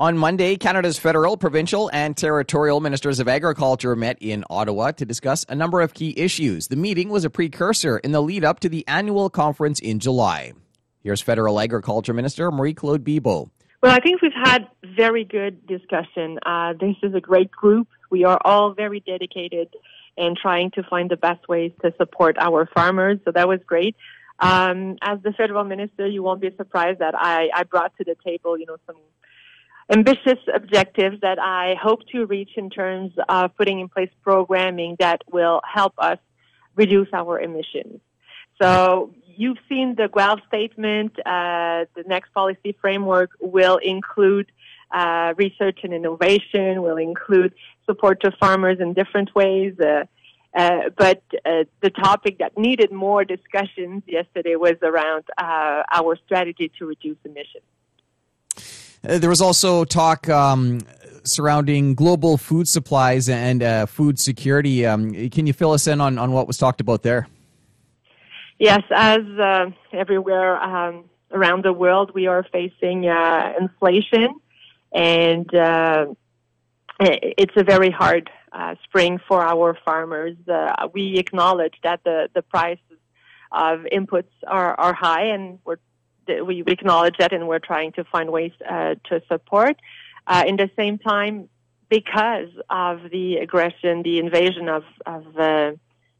[0.00, 5.44] On Monday, Canada's federal, provincial, and territorial ministers of agriculture met in Ottawa to discuss
[5.48, 6.68] a number of key issues.
[6.68, 10.52] The meeting was a precursor in the lead up to the annual conference in July.
[11.02, 13.50] Here's Federal Agriculture Minister Marie Claude Bibeau.
[13.82, 16.38] Well, I think we've had very good discussion.
[16.46, 17.88] Uh, this is a great group.
[18.08, 19.74] We are all very dedicated
[20.16, 23.18] and trying to find the best ways to support our farmers.
[23.24, 23.96] So that was great.
[24.38, 28.14] Um, as the federal minister, you won't be surprised that I, I brought to the
[28.24, 28.94] table, you know, some
[29.90, 35.22] ambitious objectives that I hope to reach in terms of putting in place programming that
[35.30, 36.18] will help us
[36.76, 38.00] reduce our emissions.
[38.60, 41.12] So you've seen the Guelph statement.
[41.20, 44.50] Uh, the next policy framework will include
[44.90, 47.54] uh, research and innovation, will include
[47.86, 49.74] support to farmers in different ways.
[49.78, 50.04] Uh,
[50.54, 56.70] uh, but uh, the topic that needed more discussions yesterday was around uh, our strategy
[56.78, 57.64] to reduce emissions.
[59.06, 60.80] Uh, there was also talk um,
[61.24, 64.84] surrounding global food supplies and uh, food security.
[64.86, 67.28] Um, can you fill us in on, on what was talked about there?
[68.58, 74.40] Yes, as uh, everywhere um, around the world, we are facing uh, inflation,
[74.92, 76.06] and uh,
[76.98, 80.36] it's a very hard uh, spring for our farmers.
[80.92, 82.82] we acknowledge that the, the prices
[83.52, 85.76] of inputs are, are high, and we're
[86.46, 89.76] we acknowledge that and we're trying to find ways uh, to support.
[90.26, 91.48] Uh, in the same time,
[91.88, 95.72] because of the aggression, the invasion of, of uh,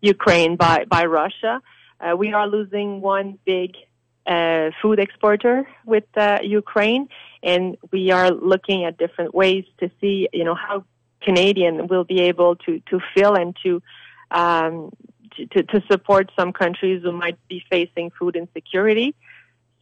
[0.00, 1.60] Ukraine by, by Russia,
[2.00, 3.74] uh, we are losing one big
[4.26, 7.08] uh, food exporter with uh, Ukraine,
[7.42, 10.84] and we are looking at different ways to see, you know, how
[11.22, 13.82] Canadian will be able to, to fill and to
[14.30, 14.90] um,
[15.52, 19.14] to, to support some countries who might be facing food insecurity.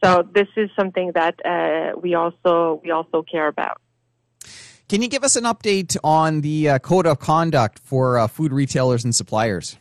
[0.05, 3.81] So this is something that uh, we also we also care about.
[4.87, 8.53] Can you give us an update on the uh, code of conduct for uh, food
[8.53, 9.77] retailers and suppliers?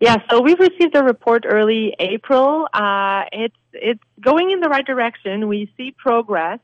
[0.00, 2.66] Yeah, so we've received a report early April.
[2.72, 5.48] Uh, it's it's going in the right direction.
[5.48, 6.60] We see progress.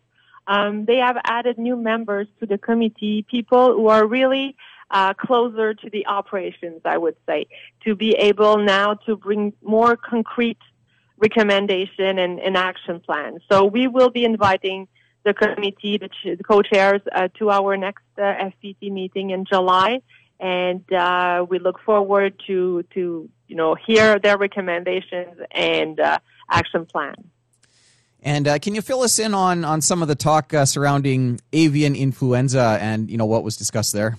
[0.46, 4.56] Um, they have added new members to the committee, people who are really
[4.90, 7.46] uh, closer to the operations, I would say,
[7.84, 10.58] to be able now to bring more concrete
[11.28, 13.38] recommendation and, and action plan.
[13.50, 14.88] So we will be inviting
[15.24, 19.90] the committee, the, ch- the co-chairs, uh, to our next uh, FPT meeting in July,
[20.38, 22.56] and uh, we look forward to
[22.94, 23.02] to
[23.48, 26.18] you know hear their recommendations and uh,
[26.50, 27.14] action plan.
[28.22, 31.40] And uh, can you fill us in on on some of the talk uh, surrounding
[31.52, 34.18] avian influenza and you know what was discussed there?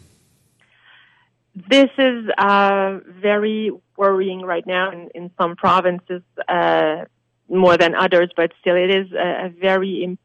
[1.56, 7.06] This is uh, very worrying right now in, in some provinces uh,
[7.48, 10.20] more than others, but still it is a, a very Im-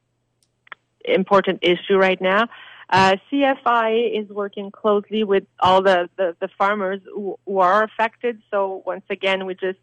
[1.05, 2.49] important issue right now.
[2.89, 8.43] Uh, CFI is working closely with all the, the, the farmers who, who, are affected.
[8.51, 9.79] So once again, we just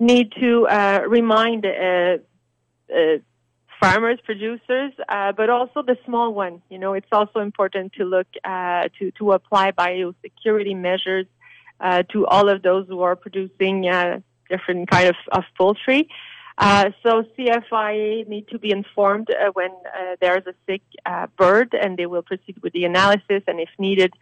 [0.00, 2.18] need to uh, remind uh,
[2.92, 3.18] uh
[3.82, 6.62] farmers, producers, uh, but also the small one.
[6.68, 11.26] You know, it's also important to look uh, to to apply biosecurity measures
[11.80, 16.08] uh, to all of those who are producing uh, different kind of, of poultry.
[16.58, 19.70] Uh, so CFIA need to be informed uh, when
[20.20, 20.82] there's a sick
[21.36, 24.12] bird, and they will proceed with the analysis, and if needed,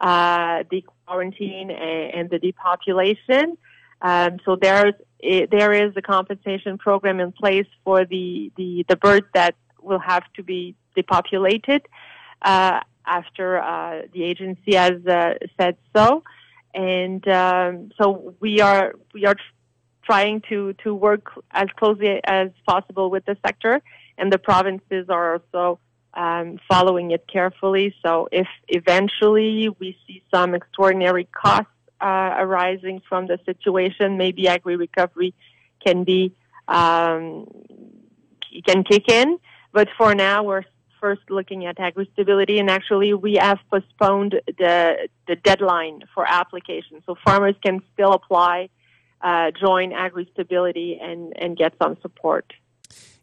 [0.00, 3.56] the quarantine and, and the depopulation.
[4.00, 8.96] Um, so there's it, there is a compensation program in place for the, the, the
[8.96, 11.82] birds that will have to be depopulated
[12.42, 16.22] uh, after uh, the agency has uh, said so.
[16.74, 19.36] And um, so we are we are
[20.04, 23.80] trying to to work as closely as possible with the sector,
[24.18, 25.80] and the provinces are also
[26.14, 27.94] um, following it carefully.
[28.04, 34.76] So if eventually we see some extraordinary costs uh, arising from the situation, maybe agri
[34.76, 35.34] recovery
[35.84, 36.34] can be
[36.68, 37.46] um,
[38.66, 39.38] can kick in.
[39.72, 40.64] But for now, we're
[41.00, 47.02] first looking at agri stability, and actually, we have postponed the the deadline for application,
[47.06, 48.68] so farmers can still apply,
[49.20, 52.52] uh, join agri stability, and and get some support.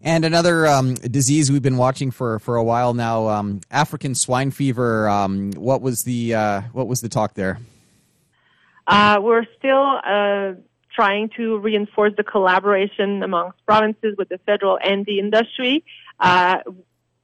[0.01, 4.51] And another um, disease we've been watching for, for a while now, um, African swine
[4.51, 5.09] fever.
[5.09, 7.59] Um, what was the uh, what was the talk there?
[8.87, 10.53] Uh, we're still uh,
[10.93, 15.83] trying to reinforce the collaboration amongst provinces with the federal and the industry.
[16.19, 16.57] Uh,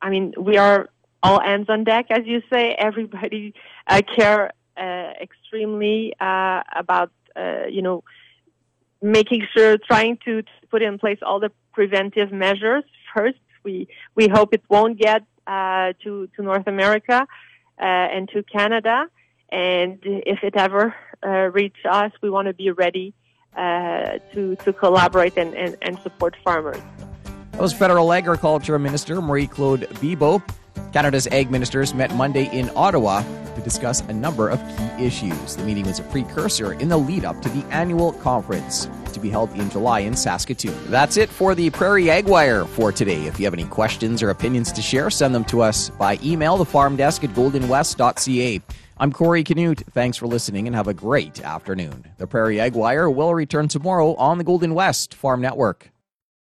[0.02, 0.90] I mean, we are
[1.24, 2.74] all hands on deck, as you say.
[2.74, 3.54] Everybody
[3.88, 7.12] uh, care uh, extremely uh, about,
[7.70, 8.04] you know,
[9.02, 13.40] making sure, trying to, to, put in place all the preventive measures first.
[13.64, 17.28] We we hope it won't get uh, to to North America
[17.80, 19.08] uh, and to Canada.
[19.52, 20.96] And if it ever
[21.26, 23.14] uh, reach us, we want to be ready
[23.56, 26.82] uh, to to collaborate and, and, and support farmers.
[27.52, 30.42] That was Federal Agriculture Minister Marie Claude Bibeau.
[30.94, 33.24] Canada's ag ministers met Monday in Ottawa
[33.56, 35.56] to discuss a number of key issues.
[35.56, 39.30] The meeting was a precursor in the lead up to the annual conference to be
[39.30, 40.76] held in July in Saskatoon.
[40.90, 43.26] That's it for the Prairie Ag Wire for today.
[43.26, 46.58] If you have any questions or opinions to share, send them to us by email,
[46.58, 48.62] the farm desk at goldenwest.ca.
[49.02, 49.82] I'm Corey Canute.
[49.94, 52.06] Thanks for listening and have a great afternoon.
[52.20, 55.90] The Prairie Ag Wire will return tomorrow on the Golden West Farm Network.